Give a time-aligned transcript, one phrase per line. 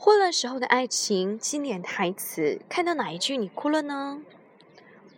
[0.00, 4.22] 混乱时候的爱情经典台词，看到哪一句你哭了呢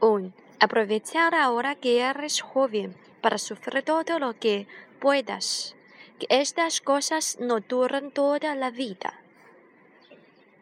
[0.00, 4.66] ？Un aprovechar ahora que eres joven para sufrir todo lo que
[4.98, 5.72] puedas,
[6.18, 9.12] que estas cosas no duran toda la vida。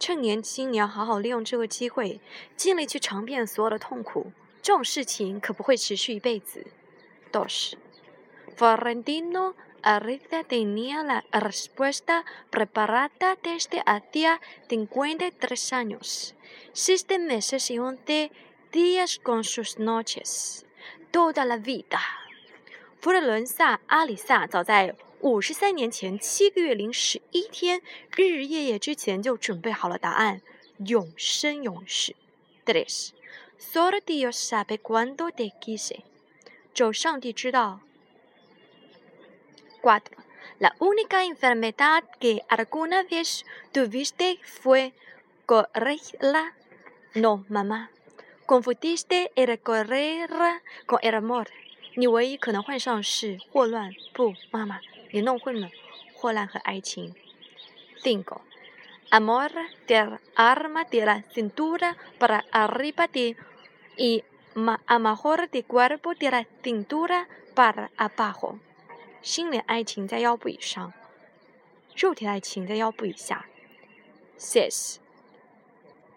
[0.01, 2.21] 趁年轻，你要好好利用这个机会，
[2.57, 4.33] 尽力去尝遍所有的痛苦。
[4.61, 6.67] 这种事情可不会持续一辈子。
[7.31, 7.75] Dos.
[8.58, 9.56] Florentino
[9.86, 14.40] Arriba tenía la respuesta preparada desde hacía
[14.70, 16.36] 53 años,
[16.72, 18.32] siete meses y once
[18.72, 20.66] días con sus noches,
[21.12, 22.00] toda la vida。
[23.02, 27.82] 佛罗伦萨·阿里萨早在五十三年前七个月零十一天，
[28.16, 30.42] 日日夜夜之前就准备好了答案：
[30.78, 32.16] 永生永世。
[32.66, 33.10] Tres.
[33.60, 36.04] Solo Dios sabe cuándo te quise。
[36.74, 37.82] 只有上帝知道。
[39.82, 40.18] Cuatro.
[40.60, 44.94] La única enfermedad que alguna vez tuviste fue
[45.46, 46.54] correrla.
[47.16, 47.90] No, mamá.
[48.46, 50.30] Confundiste el correr
[50.86, 51.48] con el amor.
[51.96, 54.80] 你唯一可能患上是霍乱，不，妈妈，
[55.12, 55.70] 你弄混了
[56.16, 57.14] 霍乱和爱情。
[58.02, 58.42] Cinco.
[59.12, 59.52] Amor
[59.88, 63.38] del arma de la cintura para arriba de
[63.96, 64.24] y
[64.88, 68.60] amor de cuerpo de la cintura para abajo.
[69.21, 70.93] 心灵爱情在腰部以上，
[71.97, 73.47] 肉体爱情在腰部以下。
[74.39, 74.99] Says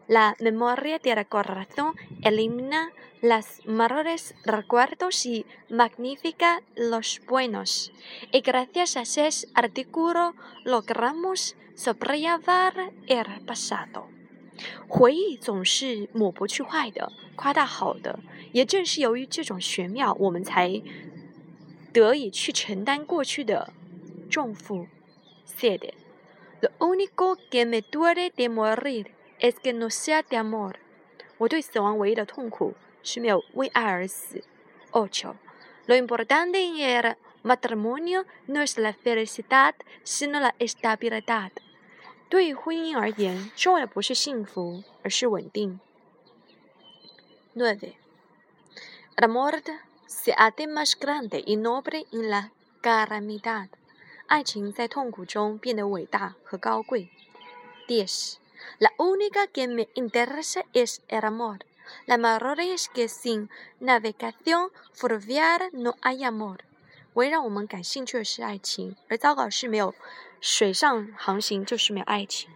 [0.07, 2.91] la memoria del corazón elimina
[3.21, 7.91] las malos recuerdos y magnifica los buenos.
[8.31, 14.05] Y gracias a ese artículo logramos sobrellevar el pasado.
[14.87, 18.19] 回忆总是抹不去坏的，夸大好的。
[18.51, 20.81] 也正是由于这种玄妙，我们才。
[21.93, 23.73] 得以去承担过去的
[24.29, 24.87] 重负。
[25.45, 25.93] Said,
[26.61, 29.07] "The único que me duele de morir
[29.39, 30.75] es que no sea de amor."
[31.37, 34.43] 我对死亡唯一的痛苦是没有为爱而死。
[34.91, 35.35] Ocho,
[35.87, 41.51] lo importante en el matrimonio no es la felicidad, sino la estabilidad.
[42.29, 45.79] 对于婚姻而言，重要的不是幸福，而是稳定。
[47.55, 47.95] Nueve,
[49.17, 49.61] el amor
[50.11, 52.51] se hace más grande y noble en la
[52.81, 53.69] calamidad。
[54.27, 57.09] 爱情在痛苦中变得伟大和高贵。
[57.87, 58.35] Diez.
[58.77, 61.59] La única que me interesa es el amor.
[62.05, 66.59] La mayor es que sin navegación fluvial no hay amor.
[67.13, 69.95] 唯让我们感兴趣的是爱情，而糟糕是没有
[70.39, 72.49] 水上航行就是没有爱情。